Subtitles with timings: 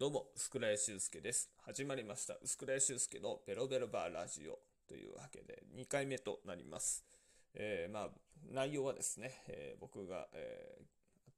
[0.00, 1.50] どうも、薄倉修介です。
[1.58, 2.34] 始まりました。
[2.42, 7.04] 薄倉修介のベロベロバーラジオというわけで2回目となります。
[7.52, 8.08] えーまあ、
[8.50, 10.84] 内容はですね、えー僕が、えー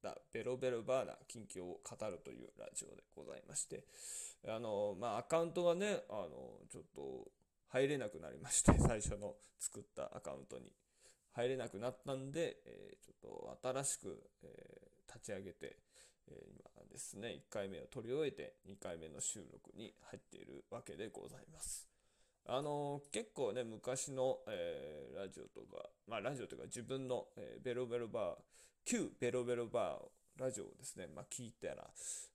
[0.06, 3.82] あったベロベロバーな近況を語るというラジオでございまして、
[4.46, 6.28] あの、まあ、アカウントがね、あの、
[6.70, 7.32] ちょっと
[7.66, 10.72] 入れなくなりまして、 最初の作ったアカウントに
[11.32, 15.78] 入れなくなったんで、えーちょっと新しく、え立ち上げて、
[16.28, 21.88] 今ですね、1回目を取り終えて2回目の収録に入っているわけでございます。
[22.46, 28.36] あのー結構ね、昔の、えーラジオとか、まあラジオというか自分の、えベロベロバー、
[28.84, 31.88] 旧ベロベロバーラジオをですね、まあ聞いたら、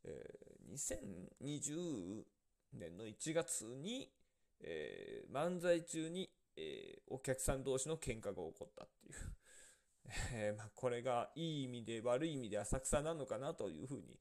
[0.05, 2.23] えー2020
[2.73, 4.09] 年の1月に、
[4.61, 9.15] え漫才中に、えお客さん同士の喧嘩が起こったっていう。
[10.33, 14.19] えーまあ、これがいい意味で悪い意味で浅草なのかなというふうに、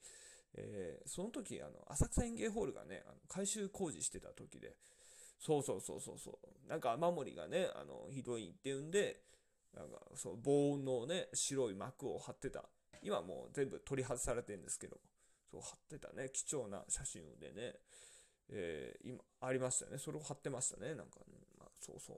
[0.54, 4.76] えーその時あの浅草園芸ホールがねあの改修工事してた時で
[5.38, 9.20] そうそうそうそうそうなんか雨漏りがねあのひどいっていうんで
[9.74, 12.64] なんかそう防音のね白い幕を貼ってた。
[13.02, 14.96] 今もう全部取り外されてるんですけど
[15.50, 17.74] そう貼ってたね貴重な写真でね。
[18.48, 19.98] えー今ありましたよね。
[19.98, 20.94] それを貼ってましたね。
[20.94, 22.16] なんか、ねまあ、そうそう。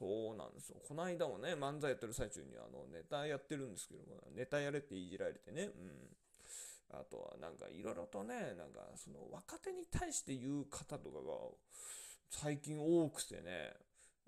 [0.00, 0.76] そうなんですよ。
[0.88, 5.64] この間もね漫才やってる最中にあのネタやってるんですけどもネタやれっていじられてね。
[5.64, 6.16] うん。
[6.92, 11.22] あとはなんかいろいろとねなんかその若手に対して言う方とかが
[12.30, 13.74] 最近多くてね。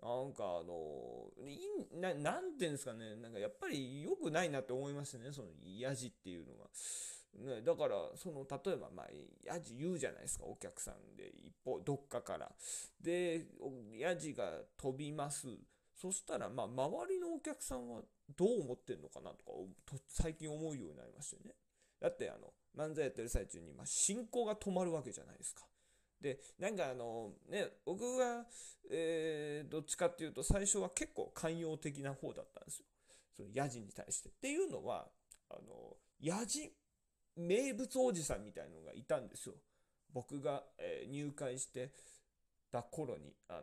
[0.02, 3.16] なんかあのいななんていうんですかね。
[3.16, 5.32] なんかやっぱり良くないなって思いましたね。
[5.32, 6.66] そのやじっていうのが。
[7.34, 9.06] ね、だからその例えばまあ
[9.44, 12.50] やじ言うじゃないですかお客さんで一方どっかから。
[13.00, 14.44] でおやじが
[14.76, 15.46] 飛びます。
[15.94, 18.02] そしたらまあ周りのお客さんは
[18.36, 19.52] どう思ってんのかなとか
[19.86, 21.54] と最近思うようになりましたよね。
[22.00, 25.62] だってあの漫才やってる最中にま進行が止まるわけじゃないですか。
[26.20, 28.46] でなんかあのね僕が、
[28.90, 32.86] えーどっちかっていうと最初は結構寛容的な方だったんですよ。
[33.36, 34.28] そのヤジに対して。
[34.28, 35.06] っていうのは
[35.48, 36.72] あのヤジ
[37.36, 39.54] 名物おじさんみたいのがいたんですよ。
[40.12, 41.92] 僕が、え入会して
[42.70, 43.60] た頃にあ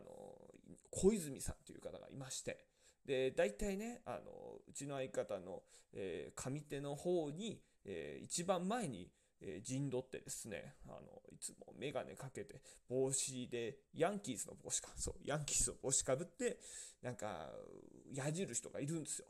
[0.90, 2.66] 小泉さんという方がいまして。
[3.04, 9.10] で大体ねあのうちの相方の、えー上手の方に、えー一番前に、
[9.40, 16.58] えー陣取ってですねあのいつも眼鏡かけて帽子でヤンキースの帽子かそうヤンキースの帽子かぶって
[17.02, 17.50] なんか
[18.12, 19.26] 矢印とかいるんですよ。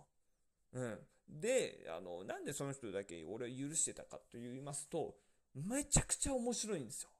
[0.73, 0.99] うん、
[1.31, 5.15] であのなんでその人だけ俺を許してたかと言いますと
[5.55, 7.11] めちゃくちゃ面白いんですよ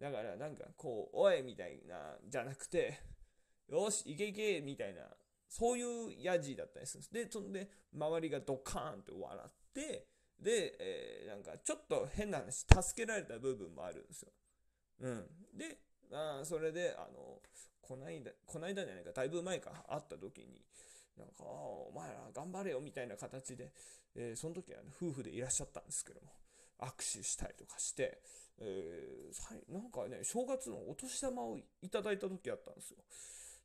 [0.00, 2.98] だからなんかこう「おい!」みたいなじゃなくて
[3.68, 5.02] 「よし行け行け!」みたいな
[5.48, 10.06] そういうヤジだったりするんですでそんで周りがドカーンと笑って
[10.38, 14.32] で、えーなんかちょっと変な話助けられた部分もあるんですよ、
[15.00, 15.78] うん、で
[16.12, 17.40] あそれであの
[17.80, 20.64] こないだこないだじゃないかだいぶ前か会った時に
[21.16, 23.72] なんか、お前ら頑張れよみたいな形で、
[24.14, 26.32] えーその時は、ね、夫婦でいらっしゃったんですけども、
[26.80, 28.20] 握手したりとかして、
[28.58, 32.98] えーなんかね、正月のお年玉をいただいた時あったんですよ。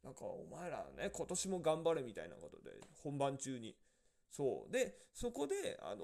[0.04, 2.72] なんか、お前らね、今年も頑張れみたいなことで、
[3.04, 3.76] 本番中に。
[4.30, 4.72] そう。
[4.72, 6.04] で、そこで、あの、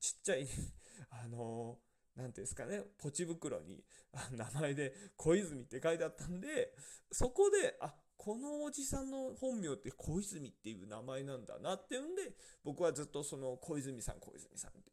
[0.00, 0.46] ちっちゃい、
[1.10, 1.78] あの、
[2.16, 3.84] なんていうんですかね、ポチ袋に
[4.32, 6.74] 名前で小泉って書いてあったんで、
[7.10, 12.32] そこで、あこのおじさんの本名って小泉っていう名前なんだなっていうんで、
[12.64, 14.92] 僕はずっとその小泉さん、小泉さんって。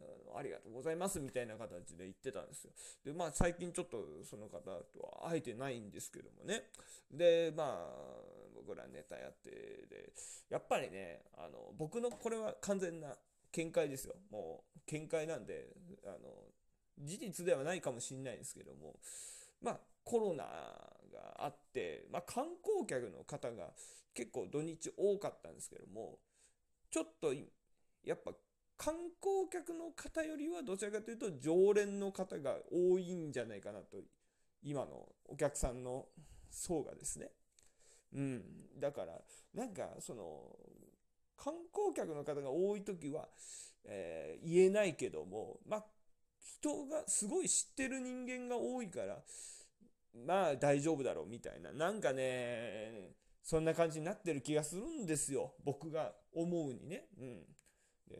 [0.00, 2.70] あのありがとうございますみたいな形で言ってたんですよ。
[3.04, 6.70] で、まあ最近ちょっとその方とは会えてないんですけどもね。
[7.10, 7.90] で、まあ
[8.54, 10.12] 僕らネタやって、で、
[10.50, 13.16] やっぱりね、あの僕のこれは完全な
[13.52, 14.14] 見解ですよ。
[14.30, 15.68] もう見解なんで、
[16.04, 16.18] あの
[17.00, 19.00] 事実ではないかもしれないんですけども、
[19.60, 23.68] まあコロナがあって、まあ、観光客の方が
[24.14, 26.18] 結構土日多かったんですけども
[26.90, 27.34] ちょっと
[28.02, 28.32] やっぱ
[28.78, 33.98] 観光客の方よりはどちらかというと常連の方が多いんじゃないかなと
[34.62, 36.06] 今のお客さんの
[36.50, 37.30] 層がですね。
[38.14, 38.42] うん、
[38.80, 39.12] だから
[39.54, 40.56] なんかその
[41.36, 43.28] 観光客の方が多い時は、
[43.84, 45.84] えー言えないけどもまあ
[46.38, 49.18] 人がすごい知ってる人間が多いから
[50.26, 53.12] まあ大丈夫だろうみたいななんかね
[53.42, 57.06] そんな感じになってる気がするんですよ僕が思うにね。
[57.18, 57.42] うん、
[58.08, 58.16] で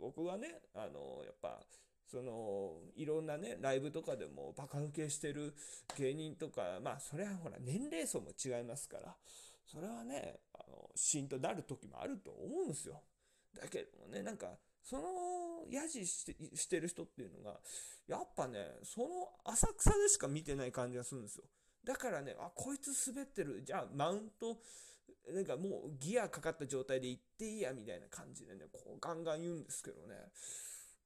[0.00, 1.60] 僕はねあのやっぱ
[2.06, 5.54] そのいろんなねライブとかでもバカ受けしてる
[5.98, 9.14] 芸人とかまあそれはほら年齢層も違いますから
[9.66, 13.02] それはねあのシーンとなる時もあると思うんですよ。
[13.54, 14.46] だけどもねなんか
[14.82, 15.02] その
[15.70, 17.60] やじしてしてる人っていうのが、
[18.06, 19.08] やっぱね、その
[19.44, 21.44] 浅草でしか見てない感じがするんですよ。
[21.84, 23.62] だからね、あ、こいつ滑ってる。
[23.64, 24.58] じゃあ、マウント、
[25.32, 30.14] なんかもうギアかかった状態で行っていいや、みたいな感じでね、こうガンガン言うんですけどね、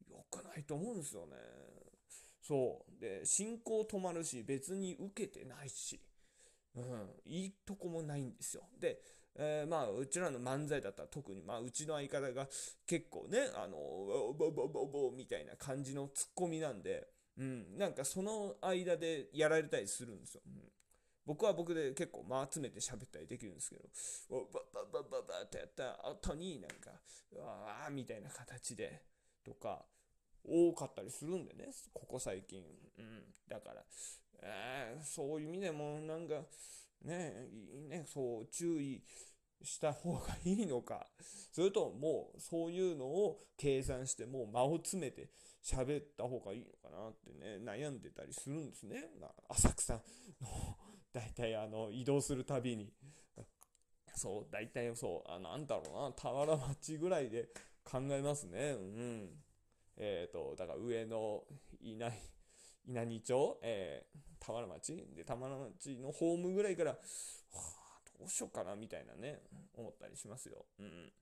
[0.08, 1.36] 良くないと思うんですよね。
[2.42, 3.00] そう。
[3.00, 6.00] で、進行止まるし、別に受けてないし、
[6.74, 8.64] うん、いいとこもないんですよ。
[8.78, 9.00] で、
[9.36, 12.46] えー、まあ、うちらの漫才だったら特に、まあ、うちの相方が
[12.86, 13.76] 結構ね、あの、
[14.36, 17.08] ボボボボみたいな感じのツッコミなんで、
[17.38, 20.42] うん、なんかその間でやられたりするんですよ。
[20.46, 20.52] うん、
[21.24, 23.88] 僕は僕で結構間集めて喋ったりできるんですけど、
[24.52, 26.90] バババババってやった後になんか、
[27.32, 29.02] うわーみたいな形で、
[29.44, 29.86] とか、
[30.44, 32.62] 多かったりするんでね、ここ最近。
[32.98, 33.34] うん。
[33.48, 33.84] だから、
[34.42, 36.42] えー、そういう意味でもなんか、
[37.04, 37.48] ね、
[37.88, 39.02] ね、そう注意
[39.62, 41.06] した方がいいのか、
[41.52, 45.30] それともうそういうのを計算してもう間を詰めて
[45.62, 49.04] 喋った方がいいのかなってね、悩んでたりするんですね。
[49.48, 50.00] 浅草の
[51.12, 52.92] 大体あの移動するたびに。
[54.14, 57.48] そう、大体そう、あなんだろうな、俵町ぐらいで
[57.84, 58.72] 考えますね。
[58.72, 59.30] うん。
[59.96, 61.44] えっ、ー、と、だから上の
[61.80, 62.12] 稲
[62.86, 66.96] 稲荷町、えー、田原町で、田原町のホームぐらいから、は
[67.54, 69.40] あ、どうしようかなみたいなね、
[69.74, 70.66] 思ったりしますよ。
[70.80, 71.12] うん。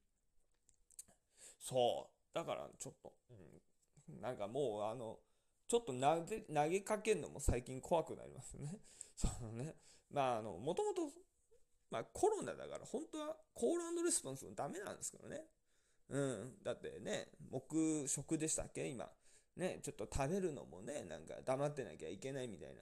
[1.61, 2.35] そう。
[2.35, 3.13] だからちょっと、
[4.09, 5.19] うん、なんかもうあの、
[5.69, 8.81] ちょっと投げ投げかけるのも最近怖くなりますね。
[9.15, 9.77] そのね、
[10.11, 11.13] まああの、もともと、
[11.91, 15.45] まコロナだから本当はコールレスポンスもダメなんですけどね。
[16.09, 16.63] うん。
[16.63, 18.89] だってね、黙食でしたっけ？
[18.89, 19.13] 今。
[19.61, 22.81] ね、ちょっと食べるのもね、なんか黙ってなきゃいけないみたいな、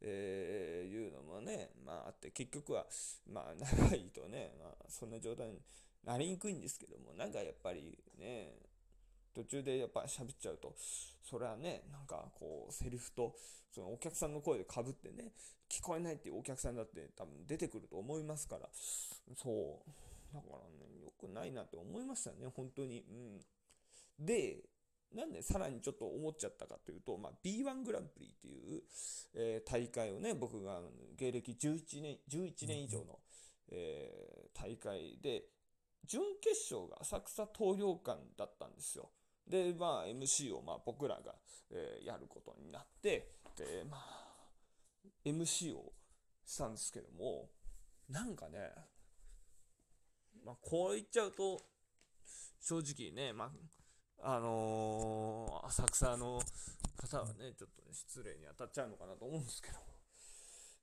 [0.00, 2.86] えー、いうのもね、まああって、結局は、
[3.30, 5.60] まあ長いとね、まあそんな状態に
[6.04, 8.54] なりにくいんですけども、なんかやっぱりね、
[9.34, 10.74] 途中でやっぱ喋っちゃうと、
[11.22, 13.36] それはね、なんかこう、セリフと、
[13.70, 15.32] そのお客さんの声でかぶってね、
[15.68, 18.70] 聞こえないっていうお客さんだって多分出てくると思いますから、
[19.36, 20.34] そう。
[20.34, 23.04] だからね、良くないなって思いましたね、本当に。
[23.10, 24.24] うん。
[24.24, 24.62] で、
[25.14, 28.82] なんでさらにちょっと思っちゃったかというと、まあ、B1 グランプリっていう、
[29.34, 30.80] えー、大会をね、僕が
[31.16, 33.18] 芸歴11年、11年以上の、
[33.70, 35.44] えー、大会で、
[36.06, 39.10] 準決勝が浅草東洋館だったんですよ。
[39.48, 41.34] で、まあ、MC をまあ僕らが、
[41.70, 44.38] えー、やることになって、で、まあ、
[45.24, 45.92] MC を
[46.44, 47.50] したんですけども、
[48.08, 48.70] なんかね、
[50.44, 51.60] まあ、こう言っちゃうと、
[52.60, 53.50] 正直ね、まあ、
[54.22, 56.40] あのー、浅草の
[56.96, 59.78] 方はね、ちょっと、ね、失礼に当たっちゃうのかなと思うんですけど、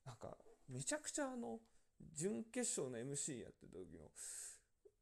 [0.06, 0.38] なんか、
[0.70, 1.60] めちゃくちゃあの、
[2.16, 4.12] 準決勝の MC やってた時の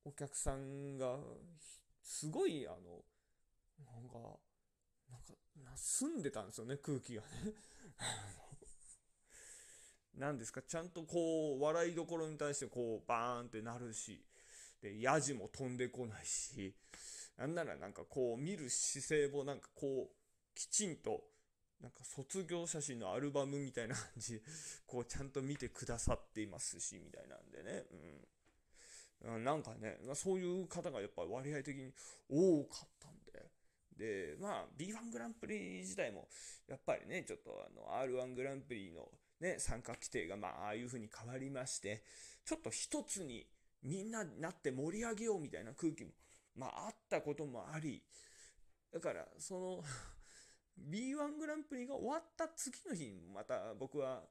[0.06, 1.18] お客さんが、
[2.04, 2.78] すごい、あの、
[3.86, 4.18] なんか、
[5.10, 5.34] なんか、
[5.76, 7.28] 澄んでたんですよね、空気がね。
[10.16, 14.24] 何ですか、ちゃんとこう、笑いどころに対してこう、バーンってなるし、
[14.82, 16.76] で、ヤジも飛んでこないし、
[17.42, 20.16] なんならなんかこう見る姿勢もなんかこう、
[20.54, 21.24] きちんと、
[21.82, 24.40] なんか卒業写真のアルバムみたいな感じ、
[24.86, 27.86] こうちゃんと見てくださっていますし、みたいなんでね。
[29.24, 29.44] うん。
[29.44, 31.92] なんかね、そういう方がやっぱり割合的に
[32.30, 33.50] 多かったんで。
[33.98, 36.30] で、まあ B1 グランプリ自体も、
[36.68, 42.04] やっぱりね、ちょっとあの R1 グランプリのね、参加規定がまあああいう風に変わりまして、
[42.46, 43.48] ちょっと一つに
[43.82, 46.12] みんななって盛り上げようみたいな空気も、
[46.56, 48.02] まああったこともあり、
[48.94, 49.84] だからその
[50.90, 54.24] B1 グランプリが終わった次の日にまた僕は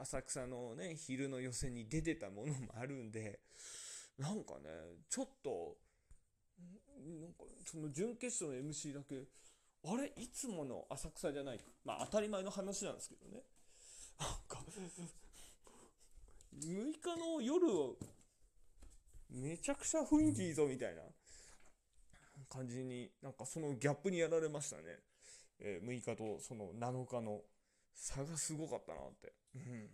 [0.00, 3.40] 浅草のね、昼の予選に出てたものもあるんで、
[4.18, 4.70] なんかね、
[5.08, 5.76] ちょっと、
[7.20, 9.24] なんかその準決勝の MC だけ、
[9.86, 13.42] あれいつもの浅草じゃないまあ当たり前の話なんですけどね。
[14.18, 14.62] なんか
[16.54, 17.66] 6日の夜
[19.28, 21.02] めちゃくちゃ雰囲気いいぞみたいな
[22.54, 24.82] 感じになんかそのギャップにやられましたね、
[25.60, 27.40] えー、6日とその7日の
[27.94, 29.88] 差がすごかったなって、うん、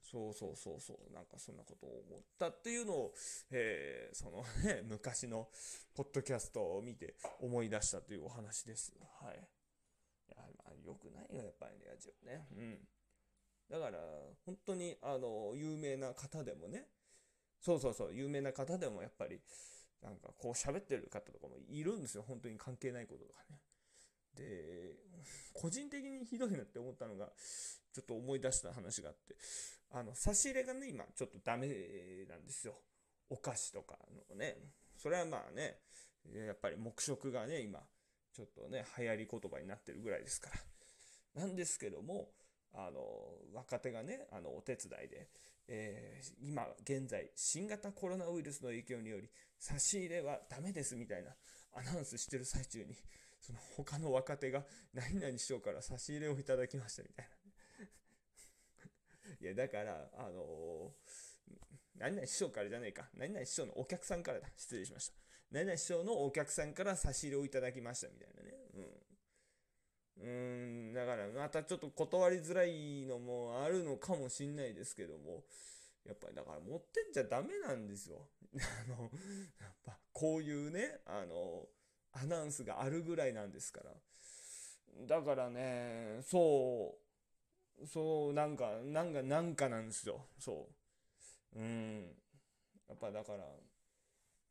[0.00, 1.14] そうそうそうそう。
[1.14, 3.14] なんかそんなことを思ったっていうのを、
[3.50, 5.48] えー、そのね昔の
[5.94, 8.92] ポッドキャストを見て思い出したというお話です。
[9.22, 9.36] はい。
[9.36, 12.46] いやまあよくないよやっぱりねラジオね。
[12.56, 12.78] うん。
[13.70, 13.98] だから
[14.44, 16.88] 本当にあの有名な方でもね。
[17.62, 19.40] そうそうそう、有名な方でもやっぱり、
[20.02, 22.24] なんかこう喋ってる方とかもいるんですよ。
[22.26, 23.58] 本当に関係ないこととかね。
[24.34, 24.96] で、
[25.52, 27.26] 個人的にひどいなって思ったのが、
[27.92, 29.36] ちょっと思い出した話があって、
[29.90, 31.68] あの、差し入れがね、今ちょっとダメ
[32.28, 32.74] なんですよ。
[33.28, 34.56] お菓子とかのね。
[34.96, 35.78] それはまあね、
[36.34, 37.80] やっぱり黙食がね、今、
[38.32, 40.50] ちょっとね、流行り言葉になってるぐらいですか
[41.34, 41.42] ら。
[41.42, 42.30] なんですけども、
[42.72, 43.00] あの、
[43.52, 45.28] 若手がね、あの、お手伝いで、
[45.68, 49.28] えー、今現在、新型コロナウイルスの影響により、
[49.58, 51.30] 差し入れはダメですみたいな
[51.72, 52.94] アナウンスしてる最中に、
[53.40, 57.42] その他の若手が、何々師匠から差し入れをいただきましたみたいな。
[59.40, 61.52] いや、だから、あのー、
[61.98, 63.08] 何々師匠からじゃないか。
[63.16, 64.48] 何々師匠のお客さんからだ。
[64.56, 65.14] 失礼しました。
[65.50, 68.54] 何々師匠のお客さんから差し入れをいただきましたみたいなね。
[68.74, 69.11] うん。
[70.20, 75.44] うん、だからまたちょっと断りづらいのもあるのかもしんないですけども、
[76.04, 78.28] やっぱりだから持ってんじゃダメなんですよ。
[78.54, 79.02] あの、
[79.60, 81.68] やっぱこういうね、あの、
[82.12, 83.94] アナウンスがあるぐらいなんですから。
[85.06, 86.98] だからね、そ
[87.80, 90.26] う、そう、なんか、なんか、なんかなんですよ。
[90.38, 90.68] そ
[91.54, 91.58] う。
[91.58, 92.16] うん。
[92.88, 93.44] やっぱだから、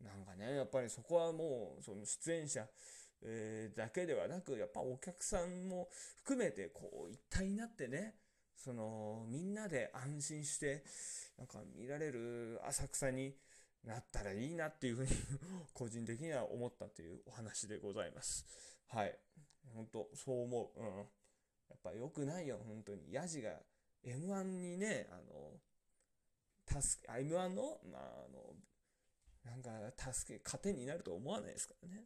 [0.02, 2.68] なんかね、やっぱりそこはもう、その出演者、
[3.24, 8.16] えー、だけではなく、やっぱお客さんも含めて、こう、一体になってね、
[8.56, 10.84] その、みんなで安心して、
[11.38, 13.36] なんか見られる浅草に、
[13.84, 15.10] なったらいいなっていうふうに
[15.74, 18.46] 個人的には思ったというお話でございます。
[18.88, 19.20] はい。
[19.74, 20.80] 本当そう思う。
[20.80, 20.98] うん。
[20.98, 21.04] や
[21.76, 23.12] っぱ良くないよ、本当に。
[23.12, 23.60] ヤジが
[24.04, 25.60] M1 にね、あの、
[26.82, 28.56] 助け、M1 の、まあ、あの、
[29.44, 29.72] なんか、
[30.14, 32.06] 助け、糧になると思わないですからね。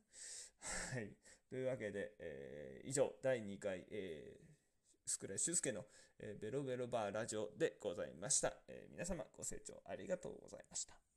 [0.94, 1.15] はい。
[1.50, 5.86] というわけで、えー、以上、第2回、えー、スクラシュスケの、
[6.20, 8.54] えー、ベロベロバーラジオでございました。
[8.68, 11.15] えー、皆様ご清聴ありがとうございました。